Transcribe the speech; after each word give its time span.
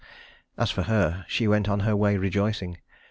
As 0.57 0.71
for 0.71 0.81
her, 0.89 1.25
she 1.27 1.47
went 1.47 1.69
on 1.69 1.81
her 1.81 1.95
way 1.95 2.17
rejoicing. 2.17 2.79